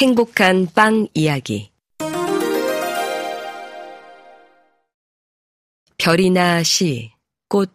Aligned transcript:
행복한 0.00 0.66
빵 0.74 1.08
이야기 1.12 1.70
별이나 5.98 6.62
시, 6.62 7.12
꽃, 7.50 7.70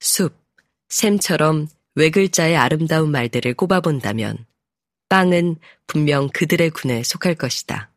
숲, 0.00 0.34
샘처럼 0.88 1.68
외글자의 1.94 2.56
아름다운 2.56 3.10
말들을 3.10 3.52
꼽아본다면 3.52 4.46
빵은 5.10 5.56
분명 5.86 6.30
그들의 6.30 6.70
군에 6.70 7.02
속할 7.02 7.34
것이다. 7.34 7.92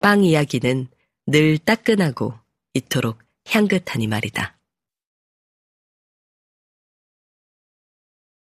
빵 0.00 0.22
이야기는 0.22 0.88
늘 1.26 1.56
따끈하고 1.56 2.34
이토록 2.74 3.18
향긋하니 3.46 4.08
말이다. 4.08 4.57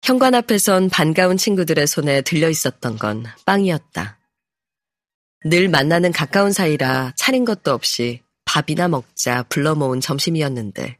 현관 0.07 0.35
앞에선 0.35 0.89
반가운 0.89 1.35
친구들의 1.35 1.85
손에 1.85 2.21
들려 2.21 2.49
있었던 2.49 2.97
건 2.97 3.25
빵이었다. 3.45 4.17
늘 5.43 5.67
만나는 5.67 6.13
가까운 6.13 6.53
사이라 6.53 7.11
차린 7.17 7.43
것도 7.43 7.73
없이 7.73 8.21
밥이나 8.45 8.87
먹자 8.87 9.43
불러 9.49 9.75
모은 9.75 9.99
점심이었는데 9.99 10.97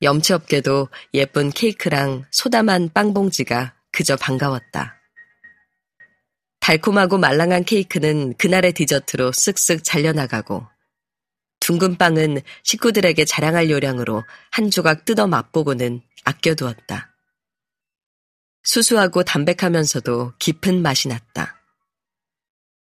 염치 0.00 0.32
없게도 0.32 0.88
예쁜 1.12 1.50
케이크랑 1.50 2.24
소담한 2.30 2.88
빵봉지가 2.94 3.74
그저 3.92 4.16
반가웠다. 4.16 4.96
달콤하고 6.60 7.18
말랑한 7.18 7.64
케이크는 7.64 8.32
그날의 8.38 8.72
디저트로 8.72 9.32
쓱쓱 9.32 9.84
잘려나가고 9.84 10.66
둥근 11.60 11.98
빵은 11.98 12.40
식구들에게 12.62 13.26
자랑할 13.26 13.68
요량으로 13.68 14.24
한 14.50 14.70
조각 14.70 15.04
뜯어 15.04 15.26
맛보고는 15.26 16.00
아껴두었다. 16.24 17.11
수수하고 18.62 19.22
담백하면서도 19.24 20.34
깊은 20.38 20.82
맛이 20.82 21.08
났다. 21.08 21.60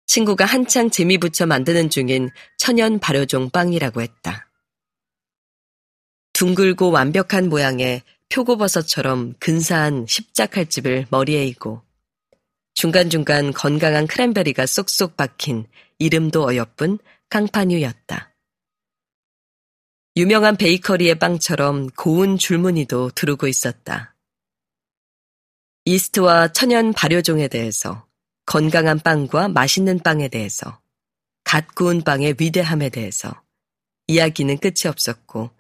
친구가 0.08 0.46
한창 0.46 0.90
재미 0.90 1.18
붙여 1.18 1.46
만드는 1.46 1.90
중인 1.90 2.30
천연 2.58 3.00
발효종 3.00 3.50
빵이라고 3.50 4.02
했다. 4.02 4.50
둥글고 6.34 6.92
완벽한 6.92 7.50
모양의 7.50 8.04
표고버섯처럼 8.30 9.36
근사한 9.40 10.06
십자칼집을 10.08 11.08
머리에 11.10 11.46
이고 11.46 11.82
중간중간 12.74 13.54
건강한 13.54 14.06
크랜베리가 14.06 14.66
쏙쏙 14.66 15.16
박힌 15.16 15.66
이름도 15.98 16.48
어여쁜 16.48 17.00
깡파뉴였다. 17.30 18.34
유명한 20.18 20.56
베이커리의 20.56 21.20
빵처럼 21.20 21.88
고운 21.92 22.38
줄무늬도 22.38 23.12
두르고 23.12 23.48
있었다. 23.48 24.15
이스트와 25.86 26.52
천연 26.52 26.94
발효종에 26.94 27.48
대해서, 27.48 28.08
건강한 28.46 29.00
빵과 29.00 29.50
맛있는 29.50 30.00
빵에 30.00 30.28
대해서, 30.28 30.82
갓 31.44 31.76
구운 31.76 32.02
빵의 32.02 32.36
위대함에 32.40 32.90
대해서 32.90 33.42
이야기는 34.08 34.58
끝이 34.58 34.90
없었고 34.90 35.52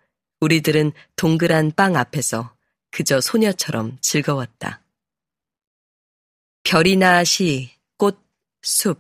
우리들은 0.42 0.92
동그란 1.16 1.72
빵 1.76 1.96
앞에서 1.96 2.56
그저 2.92 3.22
소녀처럼 3.22 3.98
즐거웠다. 4.02 4.82
별이나 6.64 7.24
시, 7.24 7.72
꽃, 7.98 8.20
숲, 8.64 9.00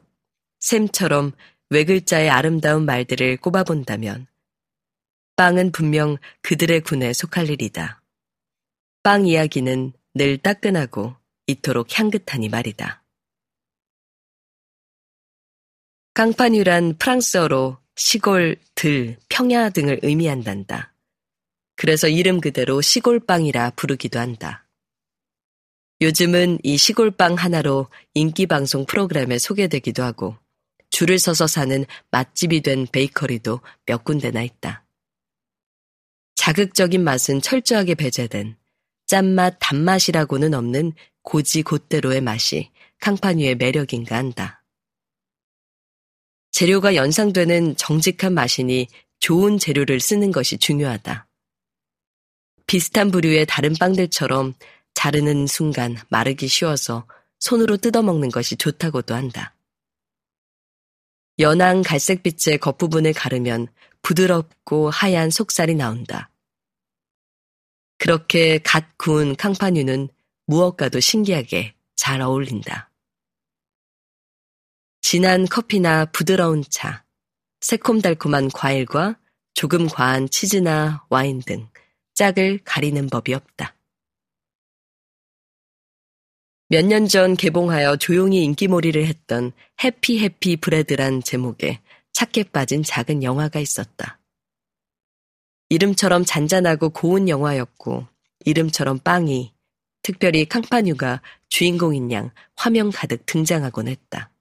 샘처럼 0.59 1.31
외글자의 1.71 2.29
아름다운 2.29 2.85
말들을 2.85 3.37
꼽아본다면 3.37 4.27
빵은 5.35 5.71
분명 5.71 6.17
그들의 6.43 6.81
군에 6.81 7.13
속할 7.13 7.49
일이다. 7.49 8.01
빵 9.01 9.25
이야기는 9.25 9.93
늘 10.17 10.37
따끈하고 10.37 11.13
이토록 11.45 11.99
향긋하니 11.99 12.47
말이다. 12.47 13.03
깡파뉴란 16.13 16.97
프랑스어로 16.97 17.77
시골, 17.97 18.55
들, 18.75 19.17
평야 19.27 19.69
등을 19.71 19.99
의미한단다. 20.03 20.93
그래서 21.75 22.07
이름 22.07 22.39
그대로 22.39 22.79
시골빵이라 22.79 23.71
부르기도 23.71 24.17
한다. 24.17 24.65
요즘은 25.99 26.59
이 26.63 26.77
시골빵 26.77 27.35
하나로 27.35 27.89
인기 28.13 28.45
방송 28.45 28.85
프로그램에 28.85 29.37
소개되기도 29.37 30.01
하고 30.01 30.37
줄을 30.91 31.19
서서 31.19 31.45
사는 31.45 31.85
맛집이 32.11 32.61
된 32.61 32.87
베이커리도 32.89 33.59
몇 33.85 34.05
군데나 34.05 34.43
있다. 34.43 34.85
자극적인 36.35 37.03
맛은 37.03 37.41
철저하게 37.41 37.95
배제된 37.95 38.55
짠맛, 39.05 39.57
단맛이라고는 39.59 40.53
없는 40.53 40.93
고지 41.21 41.63
곧대로의 41.63 42.21
맛이 42.21 42.71
캉파뉴의 42.99 43.55
매력인가 43.55 44.15
한다. 44.15 44.63
재료가 46.51 46.95
연상되는 46.95 47.75
정직한 47.75 48.33
맛이니 48.33 48.87
좋은 49.19 49.57
재료를 49.57 49.99
쓰는 49.99 50.31
것이 50.31 50.57
중요하다. 50.57 51.27
비슷한 52.67 53.11
부류의 53.11 53.45
다른 53.45 53.73
빵들처럼 53.79 54.53
자르는 54.93 55.47
순간 55.47 55.97
마르기 56.09 56.47
쉬워서 56.47 57.05
손으로 57.39 57.77
뜯어먹는 57.77 58.29
것이 58.29 58.55
좋다고도 58.55 59.13
한다. 59.13 59.55
연한 61.37 61.83
갈색빛의 61.83 62.59
겉부분을 62.59 63.13
가르면 63.13 63.67
부드럽고 64.01 64.89
하얀 64.89 65.29
속살이 65.29 65.75
나온다. 65.75 66.29
그렇게 67.97 68.59
갓 68.59 68.97
구운 68.97 69.35
캉파뉴는 69.35 70.09
무엇과도 70.47 70.99
신기하게 70.99 71.73
잘 71.95 72.21
어울린다. 72.21 72.91
진한 75.01 75.45
커피나 75.45 76.05
부드러운 76.05 76.63
차, 76.69 77.05
새콤달콤한 77.61 78.49
과일과 78.49 79.19
조금 79.53 79.87
과한 79.87 80.29
치즈나 80.29 81.05
와인 81.09 81.41
등 81.41 81.69
짝을 82.15 82.59
가리는 82.65 83.07
법이 83.07 83.33
없다. 83.33 83.75
몇 86.67 86.85
년 86.85 87.07
전 87.07 87.35
개봉하여 87.35 87.97
조용히 87.97 88.43
인기몰이를 88.43 89.05
했던 89.05 89.51
해피 89.83 90.19
해피 90.19 90.57
브레드란 90.57 91.21
제목의 91.21 91.79
착해 92.11 92.45
빠진 92.51 92.81
작은 92.83 93.21
영화가 93.23 93.59
있었다. 93.59 94.19
이름처럼 95.69 96.25
잔잔하고 96.25 96.89
고운 96.89 97.27
영화였고 97.27 98.07
이름처럼 98.45 98.99
빵이 98.99 99.53
특별히 100.01 100.45
캉파뉴가 100.45 101.21
주인공인 101.49 102.11
양 102.11 102.31
화면 102.55 102.91
가득 102.91 103.25
등장하곤 103.25 103.87
했다. 103.87 104.31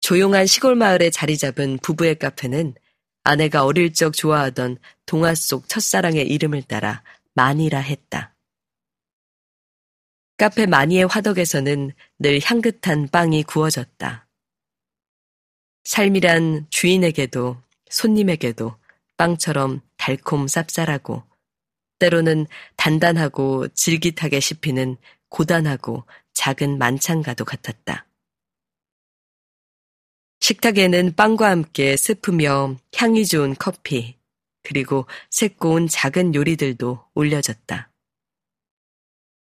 조용한 0.00 0.46
시골 0.46 0.76
마을에 0.76 1.10
자리 1.10 1.36
잡은 1.36 1.78
부부의 1.78 2.18
카페는 2.18 2.74
아내가 3.22 3.64
어릴 3.64 3.92
적 3.92 4.14
좋아하던 4.14 4.78
동화 5.06 5.34
속 5.34 5.68
첫사랑의 5.68 6.26
이름을 6.28 6.62
따라 6.62 7.02
마니라 7.34 7.80
했다. 7.80 8.34
카페 10.36 10.64
마니의 10.66 11.06
화덕에서는 11.06 11.92
늘 12.18 12.40
향긋한 12.42 13.08
빵이 13.08 13.42
구워졌다. 13.42 14.26
삶이란 15.84 16.66
주인에게도 16.70 17.60
손님에게도 17.90 18.79
빵처럼 19.20 19.82
달콤 19.98 20.46
쌉쌀하고 20.46 21.24
때로는 21.98 22.46
단단하고 22.76 23.68
질깃하게 23.68 24.40
씹히는 24.40 24.96
고단하고 25.28 26.06
작은 26.32 26.78
만찬가도 26.78 27.44
같았다. 27.44 28.06
식탁에는 30.40 31.16
빵과 31.16 31.50
함께 31.50 31.98
스프며 31.98 32.76
향이 32.96 33.26
좋은 33.26 33.54
커피, 33.58 34.16
그리고 34.62 35.06
새고운 35.28 35.86
작은 35.86 36.34
요리들도 36.34 37.04
올려졌다. 37.14 37.92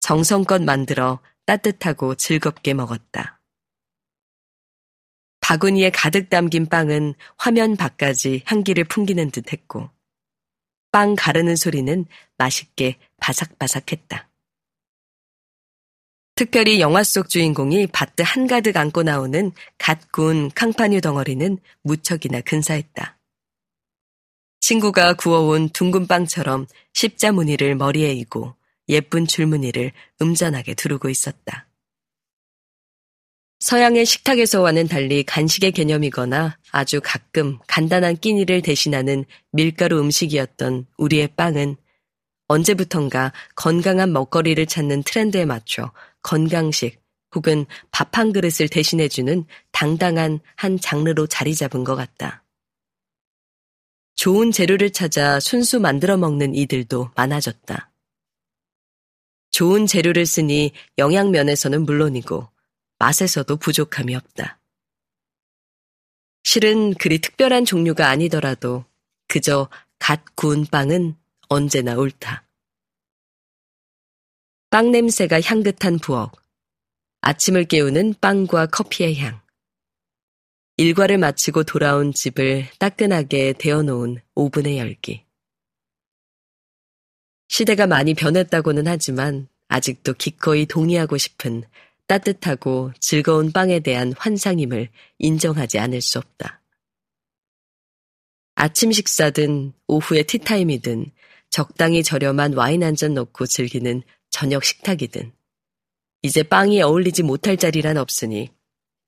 정성껏 0.01 0.61
만들어 0.63 1.21
따뜻하고 1.47 2.17
즐겁게 2.17 2.75
먹었다. 2.75 3.41
바구니에 5.43 5.91
가득 5.91 6.31
담긴 6.31 6.67
빵은 6.67 7.15
화면 7.37 7.77
밖까지 7.77 8.43
향기를 8.47 8.85
풍기는 8.85 9.31
듯 9.31 9.53
했고, 9.53 9.91
빵 10.91 11.15
가르는 11.15 11.57
소리는 11.57 12.07
맛있게 12.39 12.97
바삭바삭했다. 13.19 14.31
특별히 16.35 16.81
영화 16.81 17.03
속 17.03 17.29
주인공이 17.29 17.89
밭드 17.89 18.23
한가득 18.23 18.77
안고 18.77 19.03
나오는 19.03 19.53
갓 19.79 20.11
구운 20.11 20.51
캉파뉴 20.51 21.01
덩어리는 21.01 21.59
무척이나 21.83 22.41
근사했다. 22.41 23.19
친구가 24.61 25.15
구워온 25.15 25.69
둥근 25.71 26.07
빵처럼 26.07 26.67
십자 26.93 27.33
무늬를 27.33 27.75
머리에 27.75 28.13
이고 28.13 28.55
예쁜 28.89 29.27
줄무늬를 29.27 29.93
음전하게 30.21 30.75
두르고 30.75 31.09
있었다. 31.09 31.67
서양의 33.63 34.05
식탁에서와는 34.07 34.89
달리 34.89 35.23
간식의 35.23 35.71
개념이거나 35.71 36.59
아주 36.73 37.01
가끔 37.01 37.61
간단한 37.69 38.17
끼니를 38.17 38.61
대신하는 38.61 39.25
밀가루 39.53 40.01
음식이었던 40.01 40.87
우리의 40.99 41.29
빵은 41.37 41.77
언제부턴가 42.49 43.33
건강한 43.55 44.13
먹거리를 44.13 44.67
찾는 44.67 45.05
트렌드에 45.05 45.45
맞춰 45.45 45.93
건강식 46.23 47.01
혹은 47.37 47.65
밥 47.93 48.19
한 48.19 48.33
그릇을 48.33 48.69
대신해주는 48.69 49.45
당당한 49.71 50.41
한 50.57 50.77
장르로 50.81 51.29
자리 51.29 51.55
잡은 51.55 51.85
것 51.85 51.95
같다. 51.95 52.43
좋은 54.17 54.51
재료를 54.51 54.91
찾아 54.91 55.39
순수 55.39 55.79
만들어 55.79 56.17
먹는 56.17 56.57
이들도 56.57 57.13
많아졌다. 57.15 57.93
좋은 59.53 59.87
재료를 59.87 60.27
쓰니 60.27 60.73
영양면에서는 60.99 61.85
물론이고 61.85 62.52
맛에서도 63.03 63.57
부족함이 63.57 64.15
없다. 64.15 64.61
실은 66.45 66.95
그리 66.95 67.19
특별한 67.19 67.65
종류가 67.65 68.09
아니더라도 68.09 68.85
그저 69.27 69.69
갓 69.99 70.37
구운 70.37 70.65
빵은 70.65 71.17
언제나 71.49 71.97
옳다. 71.97 72.47
빵 74.71 74.93
냄새가 74.93 75.41
향긋한 75.41 75.99
부엌, 75.99 76.31
아침을 77.23 77.65
깨우는 77.65 78.15
빵과 78.21 78.67
커피의 78.67 79.19
향, 79.19 79.41
일과를 80.77 81.19
마치고 81.19 81.65
돌아온 81.65 82.13
집을 82.13 82.69
따끈하게 82.79 83.55
데워놓은 83.55 84.21
오븐의 84.37 84.79
열기. 84.79 85.25
시대가 87.49 87.89
많이 87.89 88.15
변했다고는 88.15 88.87
하지만 88.87 89.49
아직도 89.67 90.15
기꺼이 90.15 90.67
동의하고 90.67 91.19
싶은 91.19 91.65
따뜻하고 92.13 92.93
즐거운 93.01 93.53
빵에 93.53 93.81
대한 93.81 94.13
환상임을 94.19 94.91
인정하지 95.19 95.79
않을 95.79 96.03
수 96.03 96.19
없다. 96.19 96.61
아침 98.55 98.93
식사든 98.93 99.73
오후의 99.87 100.25
티타임이든 100.25 101.11
적당히 101.49 102.03
저렴한 102.03 102.53
와인 102.53 102.83
한 102.83 102.97
잔 102.97 103.15
넣고 103.15 103.47
즐기는 103.47 104.03
저녁 104.29 104.63
식탁이든 104.63 105.33
이제 106.21 106.43
빵이 106.43 106.83
어울리지 106.83 107.23
못할 107.23 107.57
자리란 107.57 107.97
없으니 107.97 108.51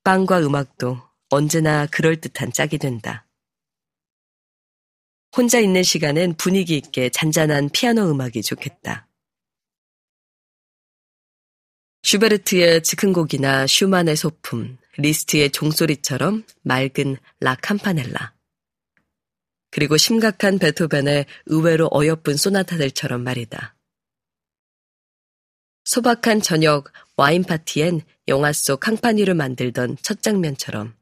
빵과 0.02 0.40
음악도 0.40 0.98
언제나 1.28 1.84
그럴듯한 1.86 2.52
짝이 2.52 2.78
된다. 2.78 3.26
혼자 5.36 5.58
있는 5.58 5.82
시간엔 5.82 6.36
분위기 6.36 6.78
있게 6.78 7.10
잔잔한 7.10 7.68
피아노 7.68 8.10
음악이 8.10 8.42
좋겠다. 8.42 9.08
슈베르트의 12.04 12.82
즉흥곡이나 12.82 13.66
슈만의 13.66 14.16
소품, 14.16 14.76
리스트의 14.98 15.50
종소리처럼 15.50 16.44
맑은 16.60 17.16
La 17.40 17.56
campanella. 17.64 18.28
그리고 19.70 19.96
심각한 19.96 20.58
베토벤의 20.58 21.24
의외로 21.46 21.88
어여쁜 21.90 22.36
소나타들처럼 22.36 23.24
말이다. 23.24 23.74
소박한 25.84 26.42
저녁 26.42 26.92
와인 27.16 27.42
파티엔 27.42 28.02
영화 28.28 28.52
속 28.52 28.80
캉파니를 28.80 29.32
만들던 29.32 29.96
첫 30.02 30.22
장면처럼 30.22 30.94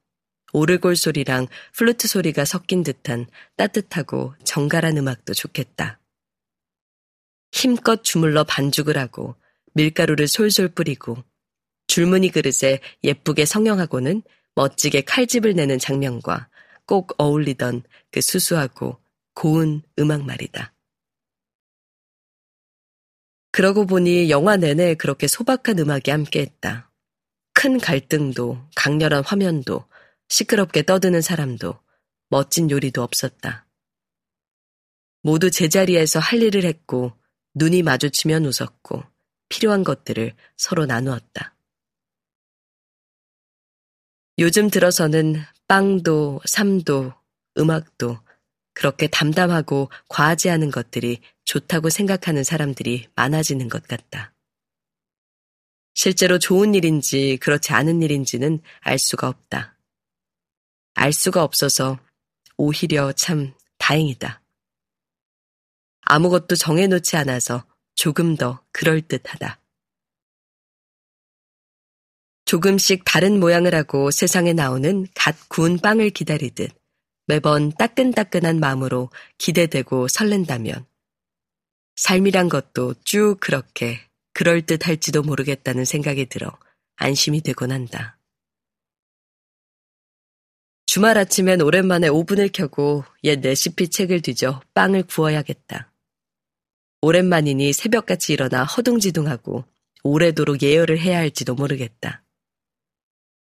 오르골 0.52 0.94
소리랑 0.94 1.48
플루트 1.72 2.06
소리가 2.06 2.44
섞인 2.44 2.84
듯한 2.84 3.26
따뜻하고 3.56 4.34
정갈한 4.44 4.96
음악도 4.98 5.34
좋겠다. 5.34 5.98
힘껏 7.50 8.04
주물러 8.04 8.44
반죽을 8.44 8.96
하고 8.96 9.34
밀가루를 9.74 10.28
솔솔 10.28 10.68
뿌리고 10.68 11.22
줄무늬 11.86 12.30
그릇에 12.30 12.80
예쁘게 13.04 13.44
성형하고는 13.44 14.22
멋지게 14.54 15.02
칼집을 15.02 15.54
내는 15.54 15.78
장면과 15.78 16.48
꼭 16.86 17.14
어울리던 17.18 17.82
그 18.10 18.20
수수하고 18.20 18.98
고운 19.34 19.82
음악 19.98 20.24
말이다. 20.24 20.74
그러고 23.50 23.86
보니 23.86 24.30
영화 24.30 24.56
내내 24.56 24.94
그렇게 24.94 25.26
소박한 25.26 25.78
음악이 25.78 26.10
함께했다. 26.10 26.90
큰 27.52 27.78
갈등도 27.78 28.58
강렬한 28.74 29.22
화면도 29.24 29.84
시끄럽게 30.28 30.82
떠드는 30.82 31.20
사람도 31.20 31.78
멋진 32.30 32.70
요리도 32.70 33.02
없었다. 33.02 33.66
모두 35.22 35.50
제자리에서 35.50 36.18
할 36.18 36.42
일을 36.42 36.64
했고 36.64 37.12
눈이 37.54 37.82
마주치면 37.82 38.46
웃었고 38.46 39.04
필요한 39.52 39.84
것들을 39.84 40.34
서로 40.56 40.86
나누었다. 40.86 41.54
요즘 44.38 44.70
들어서는 44.70 45.42
빵도 45.68 46.40
삶도 46.46 47.12
음악도 47.58 48.18
그렇게 48.72 49.08
담담하고 49.08 49.90
과하지 50.08 50.48
않은 50.48 50.70
것들이 50.70 51.20
좋다고 51.44 51.90
생각하는 51.90 52.44
사람들이 52.44 53.08
많아지는 53.14 53.68
것 53.68 53.86
같다. 53.86 54.32
실제로 55.92 56.38
좋은 56.38 56.74
일인지 56.74 57.36
그렇지 57.36 57.74
않은 57.74 58.00
일인지는 58.00 58.58
알 58.80 58.98
수가 58.98 59.28
없다. 59.28 59.76
알 60.94 61.12
수가 61.12 61.44
없어서 61.44 61.98
오히려 62.56 63.12
참 63.12 63.52
다행이다. 63.76 64.40
아무것도 66.00 66.56
정해놓지 66.56 67.18
않아서 67.18 67.66
조금 67.94 68.36
더 68.36 68.64
그럴듯하다. 68.72 69.60
조금씩 72.44 73.04
다른 73.04 73.40
모양을 73.40 73.74
하고 73.74 74.10
세상에 74.10 74.52
나오는 74.52 75.06
갓 75.14 75.48
구운 75.48 75.78
빵을 75.78 76.10
기다리듯 76.10 76.70
매번 77.26 77.72
따끈따끈한 77.72 78.60
마음으로 78.60 79.10
기대되고 79.38 80.08
설렌다면 80.08 80.84
삶이란 81.96 82.48
것도 82.48 82.94
쭉 83.04 83.38
그렇게 83.40 84.00
그럴듯 84.34 84.86
할지도 84.86 85.22
모르겠다는 85.22 85.84
생각이 85.84 86.26
들어 86.26 86.50
안심이 86.96 87.40
되곤 87.42 87.70
한다. 87.72 88.18
주말 90.86 91.16
아침엔 91.16 91.62
오랜만에 91.62 92.08
오븐을 92.08 92.50
켜고 92.52 93.04
옛 93.24 93.40
레시피 93.40 93.88
책을 93.88 94.20
뒤져 94.20 94.60
빵을 94.74 95.04
구워야겠다. 95.04 95.91
오랜만이니 97.04 97.72
새벽같이 97.72 98.32
일어나 98.32 98.62
허둥지둥하고 98.62 99.64
오래도록 100.04 100.62
예열을 100.62 101.00
해야 101.00 101.18
할지도 101.18 101.54
모르겠다. 101.54 102.22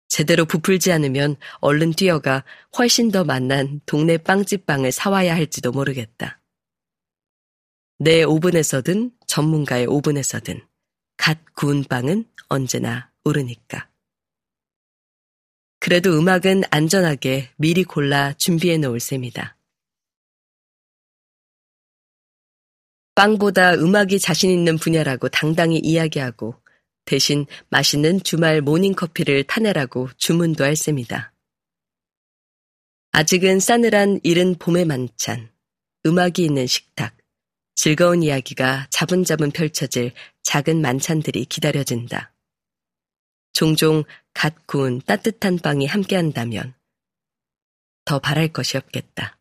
제대로 0.08 0.46
부풀지 0.46 0.92
않으면 0.92 1.36
얼른 1.60 1.92
뛰어가 1.92 2.44
훨씬 2.78 3.12
더 3.12 3.24
만난 3.24 3.80
동네 3.86 4.18
빵집 4.18 4.66
빵을 4.66 4.92
사와야 4.92 5.36
할지도 5.36 5.72
모르겠다. 5.72 6.42
내 8.00 8.24
오븐에서든 8.24 9.12
전문가의 9.28 9.86
오븐에서든 9.86 10.60
갓 11.18 11.38
구운 11.54 11.84
빵은 11.84 12.26
언제나 12.50 13.12
오르니까. 13.24 13.88
그래도 15.80 16.18
음악은 16.18 16.64
안전하게 16.72 17.50
미리 17.58 17.84
골라 17.84 18.34
준비해 18.34 18.78
놓을 18.78 19.00
셈이다. 19.00 19.58
빵보다 23.16 23.76
음악이 23.76 24.20
자신 24.20 24.50
있는 24.50 24.78
분야라고 24.78 25.30
당당히 25.30 25.78
이야기하고 25.78 26.56
대신 27.06 27.46
맛있는 27.70 28.24
주말 28.24 28.62
모닝커피를 28.62 29.44
타내라고 29.44 30.10
주문도 30.18 30.64
할 30.64 30.76
셈이다. 30.76 31.34
아직은 33.12 33.60
싸늘한 33.60 34.22
이른 34.24 34.56
봄의 34.56 34.86
만찬, 34.86 35.52
음악이 36.06 36.44
있는 36.44 36.66
식탁, 36.66 37.16
즐거운 37.76 38.24
이야기가 38.24 38.88
자분자분 38.90 39.52
펼쳐질 39.52 40.14
작은 40.44 40.82
만찬들이 40.82 41.46
기다려진다. 41.46 42.34
종종 43.52 44.04
갓 44.34 44.66
구운 44.66 45.00
따뜻한 45.02 45.60
빵이 45.60 45.86
함께한다면 45.86 46.74
더 48.06 48.20
바랄 48.20 48.48
것이 48.48 48.78
없겠다. 48.78 49.38